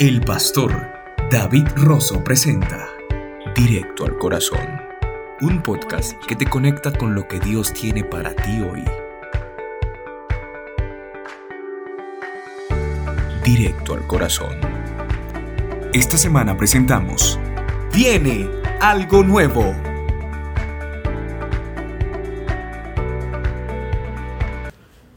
El 0.00 0.22
pastor 0.22 0.74
David 1.30 1.66
Rosso 1.76 2.24
presenta 2.24 2.88
Directo 3.54 4.06
al 4.06 4.16
Corazón, 4.16 4.66
un 5.42 5.62
podcast 5.62 6.14
que 6.26 6.34
te 6.34 6.46
conecta 6.46 6.90
con 6.90 7.14
lo 7.14 7.28
que 7.28 7.38
Dios 7.38 7.74
tiene 7.74 8.02
para 8.02 8.34
ti 8.34 8.62
hoy. 8.62 8.82
Directo 13.44 13.92
al 13.92 14.06
Corazón. 14.06 14.56
Esta 15.92 16.16
semana 16.16 16.56
presentamos 16.56 17.38
Viene 17.92 18.48
algo 18.80 19.22
nuevo. 19.22 19.74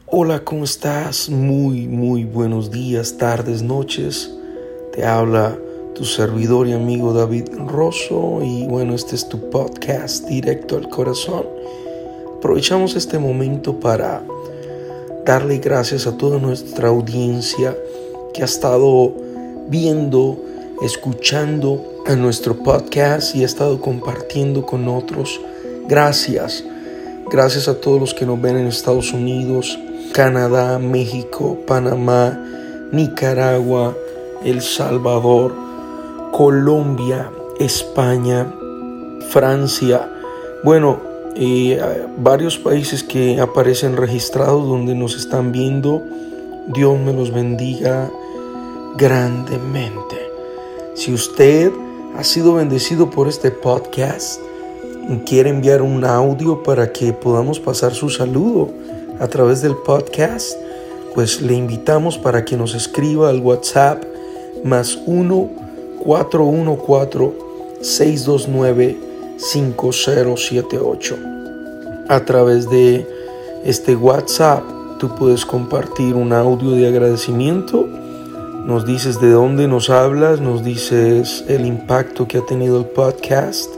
Hola, 0.04 0.44
¿cómo 0.44 0.64
estás? 0.64 1.30
Muy, 1.30 1.88
muy 1.88 2.24
buenos 2.24 2.70
días, 2.70 3.16
tardes, 3.16 3.62
noches. 3.62 4.30
Te 4.94 5.04
habla 5.04 5.58
tu 5.96 6.04
servidor 6.04 6.68
y 6.68 6.72
amigo 6.72 7.12
David 7.12 7.48
Rosso 7.66 8.38
y 8.44 8.64
bueno, 8.68 8.94
este 8.94 9.16
es 9.16 9.28
tu 9.28 9.50
podcast 9.50 10.24
directo 10.28 10.76
al 10.76 10.88
corazón. 10.88 11.46
Aprovechamos 12.38 12.94
este 12.94 13.18
momento 13.18 13.80
para 13.80 14.22
darle 15.26 15.58
gracias 15.58 16.06
a 16.06 16.16
toda 16.16 16.38
nuestra 16.38 16.90
audiencia 16.90 17.76
que 18.32 18.42
ha 18.42 18.44
estado 18.44 19.12
viendo, 19.68 20.38
escuchando 20.80 21.84
a 22.06 22.14
nuestro 22.14 22.54
podcast 22.62 23.34
y 23.34 23.42
ha 23.42 23.46
estado 23.46 23.80
compartiendo 23.80 24.64
con 24.64 24.86
otros. 24.86 25.40
Gracias. 25.88 26.62
Gracias 27.32 27.66
a 27.66 27.80
todos 27.80 27.98
los 27.98 28.14
que 28.14 28.26
nos 28.26 28.40
ven 28.40 28.58
en 28.58 28.68
Estados 28.68 29.12
Unidos, 29.12 29.76
Canadá, 30.12 30.78
México, 30.78 31.58
Panamá, 31.66 32.40
Nicaragua, 32.92 33.96
el 34.44 34.62
Salvador, 34.62 35.54
Colombia, 36.32 37.30
España, 37.58 38.46
Francia, 39.30 40.10
bueno, 40.62 40.98
eh, 41.36 42.06
varios 42.18 42.58
países 42.58 43.02
que 43.02 43.40
aparecen 43.40 43.96
registrados 43.96 44.66
donde 44.66 44.94
nos 44.94 45.16
están 45.16 45.52
viendo. 45.52 46.02
Dios 46.68 46.98
me 46.98 47.12
los 47.12 47.32
bendiga 47.32 48.10
grandemente. 48.96 50.16
Si 50.94 51.12
usted 51.12 51.72
ha 52.16 52.24
sido 52.24 52.54
bendecido 52.54 53.10
por 53.10 53.28
este 53.28 53.50
podcast 53.50 54.40
quiere 55.26 55.50
enviar 55.50 55.82
un 55.82 56.04
audio 56.04 56.62
para 56.62 56.92
que 56.92 57.12
podamos 57.12 57.60
pasar 57.60 57.92
su 57.94 58.08
saludo 58.08 58.70
a 59.20 59.28
través 59.28 59.60
del 59.60 59.76
podcast, 59.76 60.56
pues 61.14 61.40
le 61.40 61.54
invitamos 61.54 62.18
para 62.18 62.44
que 62.44 62.56
nos 62.56 62.74
escriba 62.74 63.28
al 63.28 63.40
WhatsApp 63.40 64.02
más 64.64 64.98
1 65.06 65.50
414 66.02 67.32
629 67.80 68.98
5078. 69.36 71.16
A 72.08 72.24
través 72.24 72.68
de 72.68 73.06
este 73.64 73.94
WhatsApp 73.96 74.62
tú 74.98 75.14
puedes 75.14 75.44
compartir 75.44 76.14
un 76.14 76.32
audio 76.32 76.72
de 76.72 76.88
agradecimiento. 76.88 77.86
Nos 78.66 78.86
dices 78.86 79.20
de 79.20 79.30
dónde 79.30 79.68
nos 79.68 79.90
hablas, 79.90 80.40
nos 80.40 80.64
dices 80.64 81.44
el 81.48 81.66
impacto 81.66 82.26
que 82.26 82.38
ha 82.38 82.46
tenido 82.46 82.78
el 82.78 82.86
podcast 82.86 83.70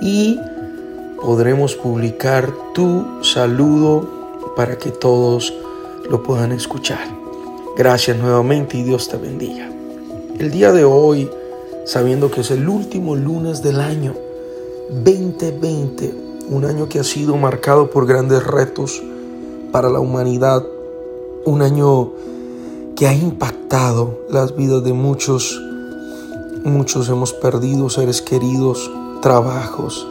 y 0.00 0.40
podremos 1.20 1.76
publicar 1.76 2.52
tu 2.74 3.22
saludo 3.22 4.18
para 4.56 4.76
que 4.76 4.90
todos 4.90 5.54
lo 6.10 6.22
puedan 6.22 6.52
escuchar. 6.52 7.06
Gracias 7.76 8.16
nuevamente 8.16 8.76
y 8.76 8.82
Dios 8.82 9.08
te 9.08 9.16
bendiga. 9.16 9.67
El 10.38 10.52
día 10.52 10.70
de 10.70 10.84
hoy, 10.84 11.28
sabiendo 11.84 12.30
que 12.30 12.42
es 12.42 12.52
el 12.52 12.68
último 12.68 13.16
lunes 13.16 13.60
del 13.60 13.80
año 13.80 14.14
2020, 14.88 16.14
un 16.48 16.64
año 16.64 16.88
que 16.88 17.00
ha 17.00 17.04
sido 17.04 17.36
marcado 17.36 17.90
por 17.90 18.06
grandes 18.06 18.46
retos 18.46 19.02
para 19.72 19.90
la 19.90 19.98
humanidad, 19.98 20.64
un 21.44 21.60
año 21.60 22.12
que 22.94 23.08
ha 23.08 23.14
impactado 23.14 24.20
las 24.30 24.54
vidas 24.54 24.84
de 24.84 24.92
muchos, 24.92 25.60
muchos 26.62 27.08
hemos 27.08 27.32
perdido 27.32 27.90
seres 27.90 28.22
queridos, 28.22 28.88
trabajos, 29.20 30.06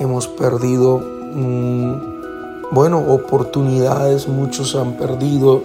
hemos 0.00 0.28
perdido, 0.28 0.98
mmm, 0.98 1.94
bueno, 2.72 3.06
oportunidades, 3.08 4.28
muchos 4.28 4.74
han 4.74 4.98
perdido, 4.98 5.62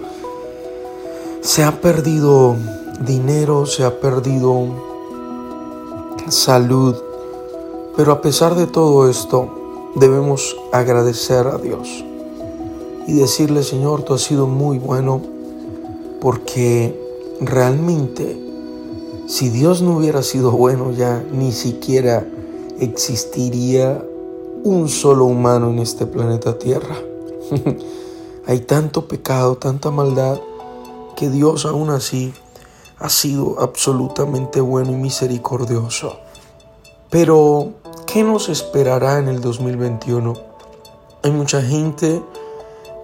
se 1.42 1.62
ha 1.62 1.78
perdido 1.82 2.56
dinero, 3.00 3.66
se 3.66 3.84
ha 3.84 4.00
perdido 4.00 4.66
salud. 6.28 6.96
Pero 7.96 8.12
a 8.12 8.20
pesar 8.20 8.54
de 8.54 8.66
todo 8.66 9.08
esto, 9.08 9.92
debemos 9.94 10.56
agradecer 10.72 11.46
a 11.46 11.58
Dios 11.58 12.04
y 13.06 13.14
decirle, 13.14 13.62
Señor, 13.62 14.02
tú 14.02 14.14
has 14.14 14.22
sido 14.22 14.46
muy 14.46 14.78
bueno 14.78 15.22
porque 16.20 16.98
realmente 17.40 18.38
si 19.26 19.48
Dios 19.48 19.82
no 19.82 19.96
hubiera 19.96 20.22
sido 20.22 20.50
bueno 20.50 20.92
ya 20.92 21.24
ni 21.32 21.52
siquiera 21.52 22.26
existiría 22.80 24.04
un 24.62 24.88
solo 24.88 25.24
humano 25.24 25.70
en 25.70 25.78
este 25.78 26.06
planeta 26.06 26.58
Tierra. 26.58 26.96
Hay 28.46 28.60
tanto 28.60 29.06
pecado, 29.08 29.56
tanta 29.56 29.90
maldad, 29.90 30.38
que 31.16 31.30
Dios 31.30 31.66
aún 31.66 31.90
así 31.90 32.32
ha 32.98 33.08
sido 33.08 33.60
absolutamente 33.60 34.60
bueno 34.60 34.92
y 34.92 34.96
misericordioso. 34.96 36.18
Pero, 37.10 37.72
¿qué 38.06 38.24
nos 38.24 38.48
esperará 38.48 39.18
en 39.18 39.28
el 39.28 39.40
2021? 39.40 40.34
Hay 41.22 41.30
mucha 41.30 41.62
gente 41.62 42.22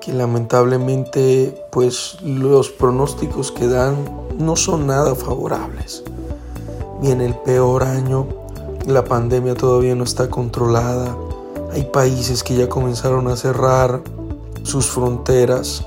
que 0.00 0.12
lamentablemente 0.12 1.64
pues 1.70 2.18
los 2.22 2.70
pronósticos 2.70 3.52
que 3.52 3.68
dan 3.68 3.96
no 4.38 4.56
son 4.56 4.86
nada 4.88 5.14
favorables. 5.14 6.02
Viene 7.00 7.26
el 7.26 7.34
peor 7.36 7.84
año, 7.84 8.26
la 8.86 9.04
pandemia 9.04 9.54
todavía 9.54 9.94
no 9.94 10.04
está 10.04 10.28
controlada, 10.28 11.16
hay 11.72 11.84
países 11.84 12.42
que 12.42 12.56
ya 12.56 12.68
comenzaron 12.68 13.28
a 13.28 13.36
cerrar 13.36 14.02
sus 14.64 14.86
fronteras. 14.86 15.86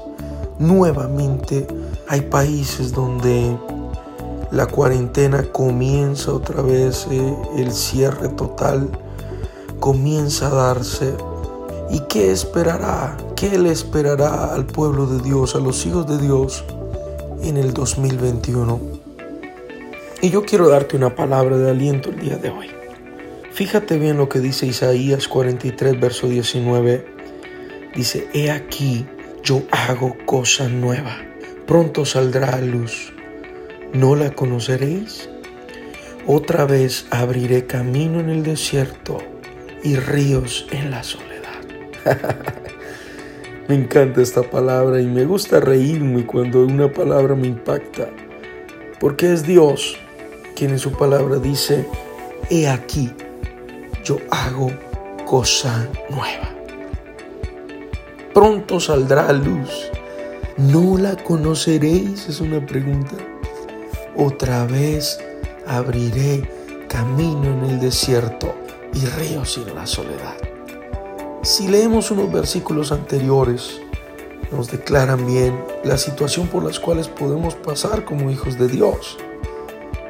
Nuevamente 0.59 1.67
hay 2.07 2.21
países 2.21 2.93
donde 2.93 3.57
la 4.51 4.67
cuarentena 4.67 5.43
comienza 5.51 6.31
otra 6.31 6.61
vez, 6.61 7.07
eh, 7.09 7.35
el 7.57 7.71
cierre 7.71 8.29
total 8.29 8.89
comienza 9.79 10.47
a 10.47 10.55
darse. 10.55 11.13
¿Y 11.89 12.01
qué 12.01 12.31
esperará? 12.31 13.17
¿Qué 13.35 13.57
le 13.57 13.71
esperará 13.71 14.53
al 14.53 14.65
pueblo 14.65 15.07
de 15.07 15.21
Dios, 15.23 15.55
a 15.55 15.59
los 15.59 15.85
hijos 15.85 16.07
de 16.07 16.17
Dios 16.17 16.63
en 17.43 17.57
el 17.57 17.73
2021? 17.73 18.79
Y 20.21 20.29
yo 20.29 20.43
quiero 20.45 20.69
darte 20.69 20.95
una 20.95 21.15
palabra 21.15 21.57
de 21.57 21.69
aliento 21.69 22.09
el 22.09 22.19
día 22.19 22.37
de 22.37 22.49
hoy. 22.49 22.67
Fíjate 23.51 23.97
bien 23.97 24.17
lo 24.17 24.29
que 24.29 24.39
dice 24.39 24.65
Isaías 24.65 25.27
43, 25.27 25.99
verso 25.99 26.27
19. 26.27 27.05
Dice, 27.95 28.27
he 28.33 28.51
aquí, 28.51 29.05
yo 29.43 29.61
hago 29.71 30.15
cosa 30.25 30.67
nueva. 30.67 31.17
Pronto 31.65 32.05
saldrá 32.05 32.55
a 32.55 32.61
luz 32.61 33.14
¿No 33.95 34.13
la 34.13 34.31
conoceréis? 34.31 35.29
Otra 36.27 36.65
vez 36.65 37.05
abriré 37.11 37.65
camino 37.65 38.19
en 38.19 38.29
el 38.29 38.43
desierto 38.43 39.19
y 39.83 39.95
ríos 39.95 40.67
en 40.71 40.91
la 40.91 41.01
soledad. 41.01 41.61
me 43.69 43.75
encanta 43.75 44.21
esta 44.21 44.43
palabra 44.43 44.99
y 44.99 45.05
me 45.05 45.23
gusta 45.23 45.61
reírme 45.61 46.25
cuando 46.25 46.65
una 46.65 46.91
palabra 46.91 47.35
me 47.35 47.47
impacta, 47.47 48.09
porque 48.99 49.31
es 49.31 49.43
Dios 49.47 49.95
quien 50.57 50.71
en 50.71 50.79
su 50.79 50.91
palabra 50.91 51.37
dice, 51.37 51.87
he 52.49 52.67
aquí, 52.67 53.13
yo 54.03 54.17
hago 54.29 54.73
cosa 55.25 55.87
nueva. 56.09 56.49
Pronto 58.33 58.81
saldrá 58.81 59.29
a 59.29 59.33
luz. 59.33 59.89
¿No 60.57 60.97
la 60.97 61.15
conoceréis? 61.15 62.27
Es 62.27 62.41
una 62.41 62.65
pregunta 62.65 63.15
otra 64.17 64.65
vez 64.65 65.19
abriré 65.67 66.49
camino 66.87 67.45
en 67.45 67.69
el 67.69 67.79
desierto 67.79 68.53
y 68.93 69.05
ríos 69.05 69.57
en 69.57 69.75
la 69.75 69.85
soledad. 69.85 70.35
Si 71.43 71.67
leemos 71.67 72.11
unos 72.11 72.31
versículos 72.31 72.91
anteriores, 72.91 73.81
nos 74.51 74.71
declaran 74.71 75.25
bien 75.25 75.63
la 75.83 75.97
situación 75.97 76.47
por 76.47 76.63
las 76.63 76.79
cuales 76.79 77.07
podemos 77.07 77.55
pasar 77.55 78.05
como 78.05 78.31
hijos 78.31 78.57
de 78.57 78.67
Dios. 78.67 79.17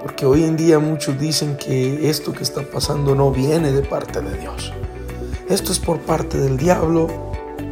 Porque 0.01 0.25
hoy 0.25 0.43
en 0.43 0.55
día 0.55 0.77
muchos 0.77 1.19
dicen 1.19 1.57
que 1.57 2.09
esto 2.09 2.31
que 2.31 2.43
está 2.43 2.61
pasando 2.61 3.15
no 3.15 3.31
viene 3.31 3.71
de 3.71 3.81
parte 3.81 4.21
de 4.21 4.37
Dios. 4.37 4.71
Esto 5.49 5.71
es 5.71 5.79
por 5.79 5.99
parte 5.99 6.37
del 6.37 6.57
diablo. 6.57 7.07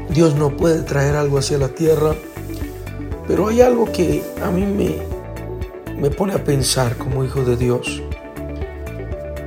Dios 0.10 0.36
no 0.36 0.58
puede 0.58 0.82
traer 0.82 1.16
algo 1.16 1.38
hacia 1.38 1.58
la 1.58 1.70
tierra. 1.70 2.16
Pero 3.28 3.48
hay 3.48 3.62
algo 3.62 3.92
que 3.92 4.24
a 4.44 4.50
mí 4.50 4.66
me, 4.66 5.13
me 6.04 6.12
pone 6.12 6.34
a 6.34 6.44
pensar 6.44 6.98
como 6.98 7.24
hijo 7.24 7.46
de 7.46 7.56
Dios. 7.56 8.04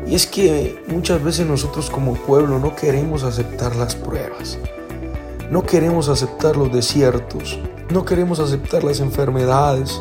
Y 0.06 0.14
es 0.14 0.26
que 0.26 0.82
muchas 0.86 1.22
veces 1.22 1.46
nosotros 1.46 1.90
como 1.90 2.14
pueblo 2.14 2.58
no 2.58 2.74
queremos 2.74 3.24
aceptar 3.24 3.76
las 3.76 3.94
pruebas, 3.94 4.56
no 5.50 5.64
queremos 5.64 6.08
aceptar 6.08 6.56
los 6.56 6.72
desiertos, 6.72 7.60
no 7.90 8.06
queremos 8.06 8.40
aceptar 8.40 8.84
las 8.84 9.00
enfermedades, 9.00 10.00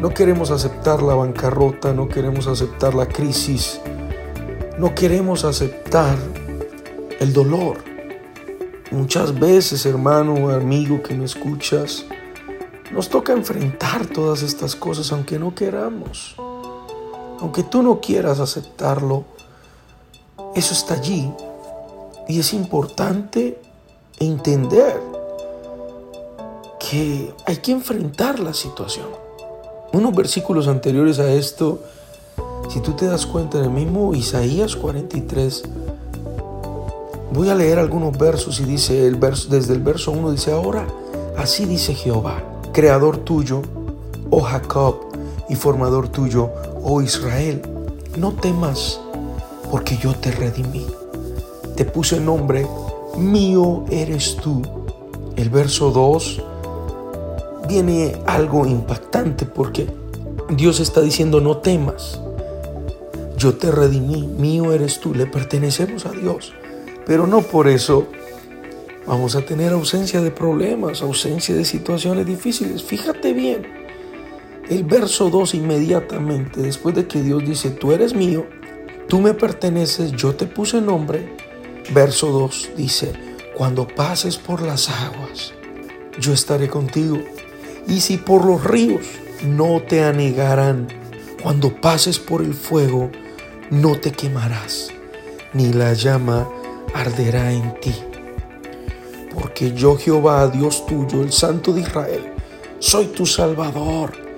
no 0.00 0.08
queremos 0.14 0.50
aceptar 0.50 1.02
la 1.02 1.16
bancarrota, 1.16 1.92
no 1.92 2.08
queremos 2.08 2.46
aceptar 2.46 2.94
la 2.94 3.06
crisis, 3.06 3.78
no 4.78 4.94
queremos 4.94 5.44
aceptar 5.44 6.16
el 7.20 7.34
dolor. 7.34 7.76
Muchas 8.90 9.38
veces, 9.38 9.84
hermano 9.84 10.48
amigo 10.48 11.02
que 11.02 11.14
me 11.14 11.26
escuchas, 11.26 12.06
nos 12.92 13.08
toca 13.08 13.32
enfrentar 13.32 14.06
todas 14.06 14.42
estas 14.42 14.76
cosas 14.76 15.10
aunque 15.12 15.38
no 15.38 15.54
queramos. 15.54 16.36
Aunque 17.40 17.62
tú 17.62 17.82
no 17.82 18.00
quieras 18.00 18.38
aceptarlo, 18.38 19.24
eso 20.54 20.74
está 20.74 20.94
allí. 20.94 21.32
Y 22.28 22.38
es 22.38 22.52
importante 22.52 23.60
entender 24.20 25.00
que 26.78 27.34
hay 27.46 27.56
que 27.56 27.72
enfrentar 27.72 28.38
la 28.38 28.52
situación. 28.52 29.06
Unos 29.92 30.14
versículos 30.14 30.68
anteriores 30.68 31.18
a 31.18 31.32
esto, 31.32 31.80
si 32.68 32.80
tú 32.80 32.92
te 32.92 33.06
das 33.06 33.26
cuenta 33.26 33.58
en 33.58 33.64
el 33.64 33.70
mismo 33.70 34.14
Isaías 34.14 34.76
43, 34.76 35.62
voy 37.32 37.48
a 37.48 37.54
leer 37.54 37.78
algunos 37.78 38.16
versos 38.16 38.60
y 38.60 38.64
dice 38.64 39.06
el 39.06 39.16
verso, 39.16 39.48
desde 39.48 39.72
el 39.72 39.80
verso 39.80 40.12
1 40.12 40.32
dice, 40.32 40.52
ahora 40.52 40.86
así 41.36 41.64
dice 41.64 41.94
Jehová, 41.94 42.51
creador 42.72 43.18
tuyo, 43.18 43.62
oh 44.30 44.40
Jacob, 44.40 44.96
y 45.48 45.54
formador 45.54 46.08
tuyo, 46.08 46.50
oh 46.82 47.02
Israel, 47.02 47.62
no 48.16 48.32
temas, 48.32 49.00
porque 49.70 49.96
yo 49.96 50.14
te 50.14 50.30
redimí. 50.30 50.86
Te 51.76 51.84
puse 51.84 52.20
nombre, 52.20 52.66
mío 53.16 53.84
eres 53.90 54.36
tú. 54.36 54.62
El 55.36 55.50
verso 55.50 55.90
2 55.90 56.42
viene 57.68 58.16
algo 58.26 58.66
impactante 58.66 59.46
porque 59.46 59.86
Dios 60.50 60.80
está 60.80 61.00
diciendo, 61.00 61.40
no 61.40 61.58
temas. 61.58 62.20
Yo 63.36 63.54
te 63.54 63.70
redimí, 63.70 64.26
mío 64.26 64.72
eres 64.72 65.00
tú, 65.00 65.14
le 65.14 65.26
pertenecemos 65.26 66.06
a 66.06 66.10
Dios. 66.10 66.52
Pero 67.06 67.26
no 67.26 67.40
por 67.42 67.68
eso 67.68 68.06
vamos 69.06 69.36
a 69.36 69.42
tener 69.42 69.72
ausencia 69.72 70.20
de 70.20 70.30
problemas, 70.30 71.02
ausencia 71.02 71.54
de 71.54 71.64
situaciones 71.64 72.26
difíciles. 72.26 72.82
Fíjate 72.82 73.32
bien, 73.32 73.66
el 74.68 74.84
verso 74.84 75.28
2 75.30 75.54
inmediatamente, 75.54 76.60
después 76.60 76.94
de 76.94 77.06
que 77.06 77.22
Dios 77.22 77.44
dice, 77.44 77.70
tú 77.70 77.92
eres 77.92 78.14
mío, 78.14 78.46
tú 79.08 79.20
me 79.20 79.34
perteneces, 79.34 80.12
yo 80.12 80.34
te 80.34 80.46
puse 80.46 80.80
nombre. 80.80 81.36
Verso 81.92 82.28
2 82.28 82.70
dice, 82.76 83.12
cuando 83.56 83.86
pases 83.86 84.36
por 84.36 84.62
las 84.62 84.88
aguas, 84.88 85.52
yo 86.18 86.32
estaré 86.32 86.68
contigo. 86.68 87.18
Y 87.88 88.00
si 88.00 88.16
por 88.16 88.44
los 88.44 88.62
ríos, 88.62 89.04
no 89.44 89.82
te 89.82 90.04
anegarán. 90.04 90.88
Cuando 91.42 91.74
pases 91.80 92.20
por 92.20 92.42
el 92.42 92.54
fuego, 92.54 93.10
no 93.70 93.98
te 93.98 94.12
quemarás, 94.12 94.90
ni 95.52 95.72
la 95.72 95.92
llama 95.92 96.48
arderá 96.94 97.52
en 97.52 97.74
ti. 97.80 97.94
Porque 99.34 99.72
yo 99.72 99.96
Jehová, 99.96 100.48
Dios 100.48 100.86
tuyo, 100.86 101.22
el 101.22 101.32
Santo 101.32 101.72
de 101.72 101.80
Israel, 101.80 102.32
soy 102.78 103.06
tu 103.06 103.26
Salvador 103.26 104.32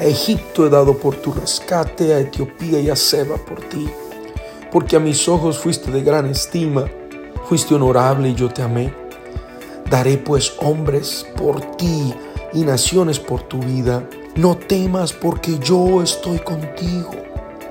a 0.00 0.06
Egipto 0.06 0.64
he 0.64 0.70
dado 0.70 0.96
por 0.96 1.16
tu 1.16 1.30
rescate, 1.30 2.14
a 2.14 2.20
Etiopía 2.20 2.80
y 2.80 2.88
a 2.88 2.96
Seba 2.96 3.36
por 3.36 3.60
ti. 3.60 3.86
Porque 4.72 4.96
a 4.96 4.98
mis 4.98 5.28
ojos 5.28 5.58
fuiste 5.58 5.90
de 5.90 6.00
gran 6.00 6.24
estima, 6.24 6.86
fuiste 7.46 7.74
honorable 7.74 8.30
y 8.30 8.34
yo 8.34 8.48
te 8.48 8.62
amé. 8.62 8.94
Daré 9.90 10.16
pues 10.16 10.54
hombres 10.60 11.26
por 11.36 11.76
ti 11.76 12.14
y 12.54 12.62
naciones 12.62 13.18
por 13.18 13.42
tu 13.42 13.58
vida. 13.58 14.08
No 14.36 14.56
temas 14.56 15.12
porque 15.12 15.58
yo 15.58 16.00
estoy 16.00 16.38
contigo. 16.38 17.10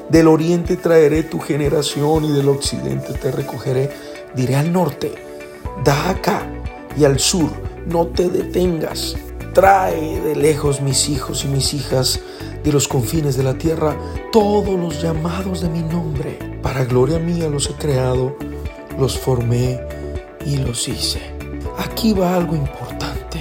Del 0.09 0.27
oriente 0.27 0.75
traeré 0.75 1.23
tu 1.23 1.39
generación 1.39 2.25
y 2.25 2.31
del 2.31 2.49
occidente 2.49 3.13
te 3.13 3.31
recogeré. 3.31 3.89
Diré 4.35 4.55
al 4.55 4.71
norte, 4.71 5.15
da 5.83 6.09
acá 6.09 6.41
y 6.97 7.05
al 7.05 7.19
sur, 7.19 7.49
no 7.87 8.07
te 8.07 8.29
detengas 8.29 9.15
Trae 9.53 10.21
de 10.21 10.35
lejos 10.35 10.79
mis 10.79 11.09
hijos 11.09 11.43
y 11.43 11.47
mis 11.47 11.73
hijas 11.73 12.19
de 12.63 12.71
los 12.71 12.87
confines 12.87 13.35
de 13.35 13.43
la 13.43 13.57
tierra, 13.57 13.97
todos 14.31 14.79
los 14.79 15.01
llamados 15.01 15.61
de 15.61 15.69
mi 15.69 15.81
nombre. 15.81 16.37
Para 16.61 16.85
gloria 16.85 17.17
mía 17.17 17.49
los 17.49 17.67
he 17.67 17.73
creado, 17.73 18.37
los 18.99 19.17
formé 19.17 19.79
y 20.45 20.57
los 20.57 20.87
hice. 20.87 21.19
Aquí 21.79 22.13
va 22.13 22.35
algo 22.35 22.55
importante, 22.55 23.39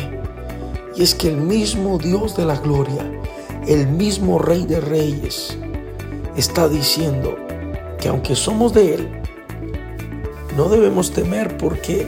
y 0.97 1.03
es 1.03 1.15
que 1.15 1.29
el 1.29 1.37
mismo 1.37 1.99
Dios 1.99 2.35
de 2.37 2.47
la 2.47 2.56
gloria, 2.56 3.05
el 3.67 3.87
mismo 3.87 4.38
Rey 4.38 4.65
de 4.65 4.81
Reyes, 4.81 5.59
está 6.37 6.69
diciendo 6.69 7.37
que 8.00 8.09
aunque 8.09 8.35
somos 8.35 8.73
de 8.73 8.94
Él, 8.94 9.18
no 10.58 10.69
debemos 10.69 11.12
temer 11.12 11.56
porque 11.56 12.06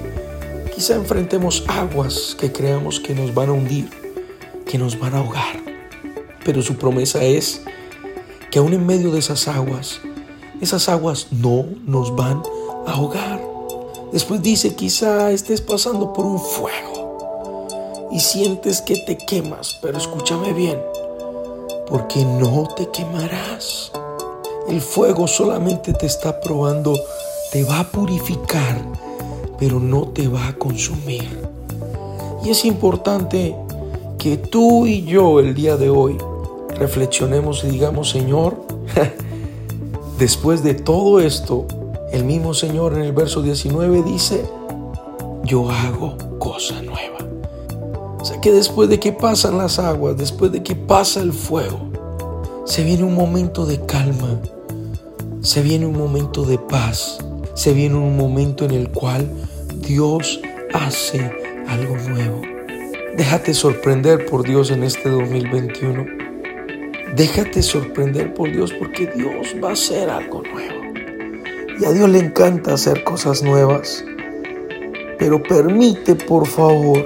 Quizá 0.80 0.94
enfrentemos 0.94 1.62
aguas 1.68 2.34
que 2.40 2.50
creamos 2.50 3.00
que 3.00 3.14
nos 3.14 3.34
van 3.34 3.50
a 3.50 3.52
hundir, 3.52 3.90
que 4.64 4.78
nos 4.78 4.98
van 4.98 5.14
a 5.14 5.18
ahogar. 5.18 5.60
Pero 6.42 6.62
su 6.62 6.76
promesa 6.76 7.22
es 7.22 7.60
que 8.50 8.60
aún 8.60 8.72
en 8.72 8.86
medio 8.86 9.10
de 9.10 9.18
esas 9.18 9.46
aguas, 9.46 10.00
esas 10.62 10.88
aguas 10.88 11.26
no 11.32 11.66
nos 11.84 12.16
van 12.16 12.42
a 12.86 12.92
ahogar. 12.92 13.42
Después 14.10 14.40
dice, 14.40 14.74
quizá 14.74 15.30
estés 15.32 15.60
pasando 15.60 16.14
por 16.14 16.24
un 16.24 16.40
fuego 16.40 18.08
y 18.10 18.20
sientes 18.20 18.80
que 18.80 18.96
te 19.04 19.18
quemas, 19.18 19.78
pero 19.82 19.98
escúchame 19.98 20.54
bien, 20.54 20.80
porque 21.88 22.24
no 22.24 22.66
te 22.74 22.88
quemarás. 22.88 23.92
El 24.66 24.80
fuego 24.80 25.28
solamente 25.28 25.92
te 25.92 26.06
está 26.06 26.40
probando, 26.40 26.98
te 27.50 27.64
va 27.64 27.80
a 27.80 27.90
purificar 27.90 29.00
pero 29.60 29.78
no 29.78 30.08
te 30.08 30.26
va 30.26 30.48
a 30.48 30.54
consumir. 30.54 31.28
Y 32.42 32.48
es 32.48 32.64
importante 32.64 33.54
que 34.18 34.38
tú 34.38 34.86
y 34.86 35.04
yo 35.04 35.38
el 35.38 35.54
día 35.54 35.76
de 35.76 35.90
hoy 35.90 36.16
reflexionemos 36.76 37.62
y 37.64 37.68
digamos, 37.68 38.08
Señor, 38.08 38.56
después 40.18 40.64
de 40.64 40.72
todo 40.72 41.20
esto, 41.20 41.66
el 42.10 42.24
mismo 42.24 42.54
Señor 42.54 42.94
en 42.94 43.02
el 43.02 43.12
verso 43.12 43.42
19 43.42 44.02
dice, 44.02 44.46
yo 45.44 45.70
hago 45.70 46.16
cosa 46.38 46.80
nueva. 46.80 47.18
O 48.18 48.24
sea 48.24 48.40
que 48.40 48.52
después 48.52 48.88
de 48.88 48.98
que 48.98 49.12
pasan 49.12 49.58
las 49.58 49.78
aguas, 49.78 50.16
después 50.16 50.52
de 50.52 50.62
que 50.62 50.74
pasa 50.74 51.20
el 51.20 51.34
fuego, 51.34 51.78
se 52.64 52.82
viene 52.82 53.04
un 53.04 53.14
momento 53.14 53.66
de 53.66 53.78
calma, 53.84 54.40
se 55.42 55.60
viene 55.60 55.84
un 55.86 55.98
momento 55.98 56.44
de 56.44 56.56
paz, 56.58 57.18
se 57.60 57.74
viene 57.74 57.96
un 57.96 58.16
momento 58.16 58.64
en 58.64 58.70
el 58.70 58.88
cual 58.88 59.28
Dios 59.86 60.40
hace 60.72 61.30
algo 61.68 61.94
nuevo. 62.08 62.40
Déjate 63.18 63.52
sorprender 63.52 64.24
por 64.24 64.44
Dios 64.44 64.70
en 64.70 64.82
este 64.82 65.10
2021. 65.10 66.06
Déjate 67.14 67.60
sorprender 67.60 68.32
por 68.32 68.50
Dios 68.50 68.72
porque 68.72 69.10
Dios 69.14 69.54
va 69.62 69.68
a 69.68 69.72
hacer 69.72 70.08
algo 70.08 70.42
nuevo. 70.42 70.80
Y 71.78 71.84
a 71.84 71.92
Dios 71.92 72.08
le 72.08 72.20
encanta 72.20 72.72
hacer 72.72 73.04
cosas 73.04 73.42
nuevas. 73.42 74.06
Pero 75.18 75.42
permite, 75.42 76.14
por 76.14 76.46
favor, 76.46 77.04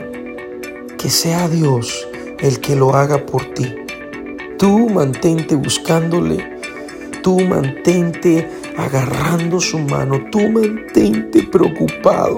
que 0.97 1.11
sea 1.11 1.49
Dios 1.49 2.07
el 2.39 2.61
que 2.61 2.77
lo 2.77 2.95
haga 2.95 3.27
por 3.27 3.43
ti. 3.55 3.75
Tú 4.57 4.89
mantente 4.89 5.57
buscándole. 5.57 6.54
Tú 7.25 7.41
mantente 7.41 8.47
agarrando 8.77 9.59
su 9.59 9.79
mano. 9.79 10.21
Tú 10.31 10.41
mantente 10.51 11.43
preocupado 11.43 12.37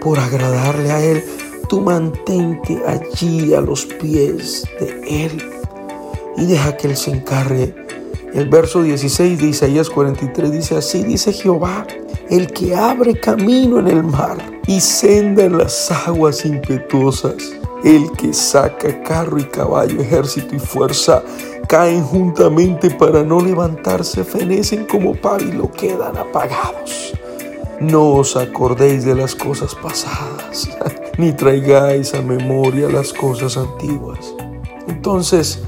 por 0.00 0.18
agradarle 0.18 0.90
a 0.90 1.04
Él, 1.04 1.22
tú 1.68 1.82
mantente 1.82 2.80
allí 2.86 3.52
a 3.52 3.60
los 3.60 3.84
pies 3.84 4.64
de 4.80 5.26
Él 5.26 5.42
y 6.38 6.46
deja 6.46 6.78
que 6.78 6.88
Él 6.88 6.96
se 6.96 7.10
encargue. 7.10 7.74
El 8.32 8.48
verso 8.48 8.82
16 8.82 9.38
de 9.38 9.46
Isaías 9.48 9.90
43 9.90 10.50
dice 10.50 10.76
así, 10.76 11.02
dice 11.02 11.34
Jehová, 11.34 11.86
el 12.30 12.46
que 12.52 12.74
abre 12.74 13.20
camino 13.20 13.80
en 13.80 13.88
el 13.88 14.02
mar 14.02 14.38
y 14.66 14.80
senda 14.80 15.44
en 15.44 15.58
las 15.58 15.90
aguas 16.06 16.46
impetuosas, 16.46 17.52
el 17.84 18.10
que 18.12 18.32
saca 18.32 19.02
carro 19.02 19.38
y 19.38 19.44
caballo, 19.44 20.00
ejército 20.00 20.54
y 20.54 20.58
fuerza, 20.58 21.22
caen 21.68 22.02
juntamente 22.02 22.90
para 22.90 23.22
no 23.22 23.40
levantarse, 23.40 24.24
fenecen 24.24 24.86
como 24.86 25.14
pábilo, 25.14 25.70
quedan 25.72 26.16
apagados. 26.16 27.14
No 27.80 28.12
os 28.12 28.36
acordéis 28.36 29.04
de 29.04 29.14
las 29.14 29.34
cosas 29.34 29.74
pasadas, 29.74 30.68
ni 31.18 31.32
traigáis 31.32 32.14
a 32.14 32.20
memoria 32.20 32.88
las 32.88 33.12
cosas 33.12 33.56
antiguas. 33.56 34.34
Entonces, 34.86 35.62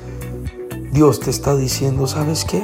Dios 0.91 1.21
te 1.21 1.31
está 1.31 1.57
diciendo, 1.57 2.07
¿sabes 2.07 2.45
qué? 2.45 2.63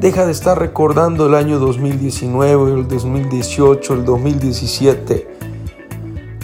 Deja 0.00 0.26
de 0.26 0.32
estar 0.32 0.58
recordando 0.58 1.28
el 1.28 1.36
año 1.36 1.60
2019, 1.60 2.72
el 2.72 2.88
2018, 2.88 3.94
el 3.94 4.04
2017 4.04 5.31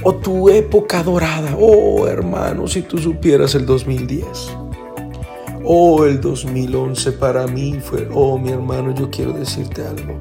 o 0.03 0.15
tu 0.15 0.49
época 0.49 1.03
dorada. 1.03 1.57
Oh, 1.59 2.07
hermano, 2.07 2.67
si 2.67 2.83
tú 2.83 2.99
supieras 2.99 3.55
el 3.55 3.67
2010. 3.67 4.27
Oh, 5.65 6.05
el 6.05 6.21
2011 6.21 7.13
para 7.13 7.47
mí 7.47 7.79
fue, 7.83 8.09
oh, 8.13 8.39
mi 8.39 8.51
hermano, 8.51 8.95
yo 8.95 9.11
quiero 9.11 9.33
decirte 9.33 9.83
algo. 9.83 10.19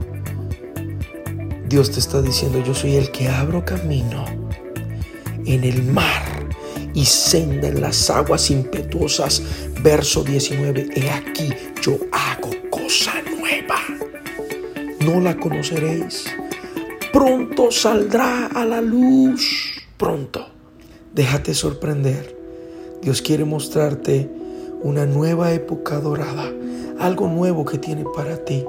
Dios 1.68 1.92
te 1.92 2.00
está 2.00 2.22
diciendo, 2.22 2.62
yo 2.66 2.74
soy 2.74 2.96
el 2.96 3.12
que 3.12 3.28
abro 3.28 3.64
camino 3.64 4.26
en 5.46 5.64
el 5.64 5.84
mar 5.84 6.24
y 6.94 7.06
senda 7.06 7.68
en 7.68 7.82
las 7.82 8.10
aguas 8.10 8.50
impetuosas. 8.50 9.44
Verso 9.82 10.24
19, 10.24 10.90
he 10.96 11.10
aquí, 11.10 11.54
yo 11.82 11.98
hago 12.12 12.50
cosa 12.70 13.14
nueva. 13.40 13.78
No 15.00 15.22
la 15.22 15.38
conoceréis. 15.38 16.26
Pronto 17.12 17.72
saldrá 17.72 18.48
a 18.48 18.66
la 18.66 18.82
luz. 18.82 19.82
Pronto. 19.98 20.46
Déjate 21.14 21.54
sorprender. 21.54 22.36
Dios 23.02 23.22
quiere 23.22 23.46
mostrarte 23.46 24.30
una 24.82 25.06
nueva 25.06 25.54
época 25.54 26.00
dorada, 26.00 26.52
algo 27.00 27.28
nuevo 27.28 27.66
que 27.66 27.78
tiene 27.78 28.04
para 28.16 28.44
ti. 28.44 28.66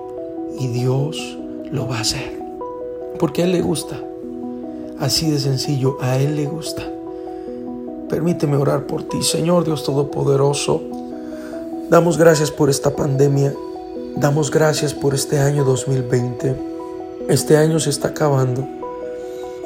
Y 0.58 0.68
Dios 0.68 1.38
lo 1.70 1.88
va 1.88 1.98
a 1.98 2.00
hacer. 2.00 2.38
Porque 3.18 3.42
a 3.42 3.44
Él 3.46 3.52
le 3.52 3.60
gusta. 3.60 4.00
Así 4.98 5.30
de 5.30 5.38
sencillo, 5.38 5.96
a 6.00 6.18
Él 6.18 6.36
le 6.36 6.46
gusta. 6.46 6.82
Permíteme 8.08 8.56
orar 8.56 8.86
por 8.86 9.02
ti, 9.02 9.22
Señor 9.22 9.64
Dios 9.64 9.84
Todopoderoso. 9.84 10.80
Damos 11.90 12.18
gracias 12.18 12.50
por 12.50 12.70
esta 12.70 12.94
pandemia. 12.94 13.54
Damos 14.16 14.50
gracias 14.50 14.94
por 14.94 15.14
este 15.14 15.38
año 15.38 15.64
2020. 15.64 16.77
Este 17.28 17.58
año 17.58 17.78
se 17.78 17.90
está 17.90 18.08
acabando. 18.08 18.66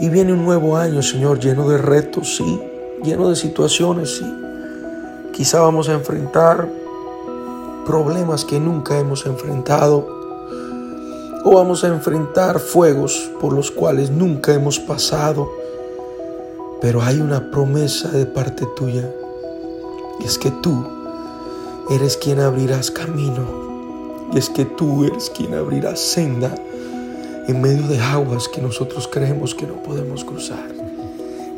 Y 0.01 0.09
viene 0.09 0.33
un 0.33 0.45
nuevo 0.45 0.77
año, 0.77 1.01
Señor, 1.01 1.39
lleno 1.39 1.69
de 1.69 1.79
retos, 1.79 2.35
sí. 2.35 2.61
Lleno 3.05 3.31
de 3.31 3.37
situaciones, 3.37 4.17
sí. 4.17 4.27
Quizá 5.33 5.61
vamos 5.61 5.89
a 5.89 5.93
enfrentar 5.93 6.69
problemas 7.87 8.45
que 8.45 8.59
nunca 8.59 8.99
hemos 8.99 9.27
enfrentado. 9.27 10.09
O 11.45 11.55
vamos 11.55 11.85
a 11.85 11.87
enfrentar 11.87 12.59
fuegos 12.59 13.31
por 13.41 13.53
los 13.53 13.71
cuales 13.71 14.11
nunca 14.11 14.53
hemos 14.53 14.81
pasado. 14.81 15.49
Pero 16.81 17.01
hay 17.01 17.21
una 17.21 17.53
promesa 17.53 18.09
de 18.09 18.27
parte 18.27 18.67
tuya. 18.75 19.09
Y 20.19 20.25
es 20.25 20.37
que 20.37 20.51
tú 20.51 20.85
eres 21.91 22.17
quien 22.17 22.41
abrirás 22.41 22.91
camino. 22.91 23.47
Y 24.33 24.39
es 24.39 24.51
que 24.51 24.65
tú 24.65 25.05
eres 25.05 25.31
quien 25.31 25.55
abrirás 25.55 26.01
senda 26.01 26.53
en 27.49 27.61
medio 27.61 27.87
de 27.89 28.01
aguas 28.01 28.49
que 28.49 28.61
nosotros 28.61 29.09
creemos 29.11 29.55
que 29.55 29.67
no 29.67 29.83
podemos 29.83 30.25
cruzar. 30.25 30.69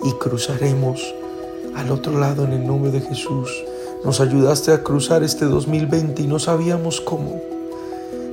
Y 0.04 0.12
cruzaremos 0.12 1.14
al 1.76 1.90
otro 1.90 2.18
lado 2.18 2.44
en 2.44 2.52
el 2.52 2.66
nombre 2.66 2.90
de 2.90 3.00
Jesús. 3.00 3.50
Nos 4.04 4.20
ayudaste 4.20 4.72
a 4.72 4.82
cruzar 4.82 5.22
este 5.22 5.46
2020 5.46 6.22
y 6.22 6.26
no 6.26 6.38
sabíamos 6.38 7.00
cómo. 7.00 7.40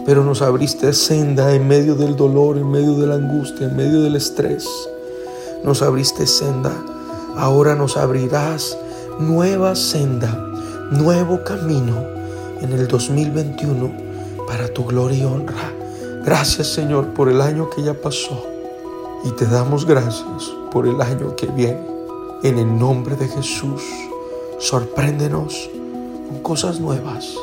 Pero 0.05 0.24
nos 0.24 0.41
abriste 0.41 0.93
senda 0.93 1.53
en 1.53 1.67
medio 1.67 1.96
del 1.96 2.15
dolor, 2.15 2.58
en 2.58 2.70
medio 2.70 2.96
de 2.96 3.08
la 3.08 3.15
angustia, 3.15 3.67
en 3.67 3.75
medio 3.75 4.01
del 4.01 4.15
estrés 4.15 4.67
nos 5.63 5.84
abriste 5.84 6.25
senda, 6.25 6.72
ahora 7.36 7.75
nos 7.75 7.96
abrirás 7.98 8.77
nueva 9.20 9.75
senda, 9.75 10.36
nuevo 10.89 11.43
camino 11.43 12.03
en 12.62 12.74
el 12.74 12.88
2021 12.88 13.91
para 14.48 14.67
tu 14.70 14.86
gloria 14.86 15.20
y 15.20 15.24
honra. 15.24 15.80
Gracias 16.23 16.67
Señor 16.67 17.13
por 17.13 17.29
el 17.29 17.41
año 17.41 17.69
que 17.69 17.81
ya 17.81 17.95
pasó 17.95 18.45
y 19.23 19.31
te 19.31 19.45
damos 19.45 19.85
gracias 19.85 20.51
por 20.71 20.87
el 20.87 21.01
año 21.01 21.35
que 21.35 21.47
viene. 21.47 21.81
En 22.43 22.59
el 22.59 22.77
nombre 22.77 23.15
de 23.15 23.27
Jesús, 23.27 23.81
sorpréndenos 24.59 25.69
con 26.27 26.43
cosas 26.43 26.79
nuevas 26.79 27.35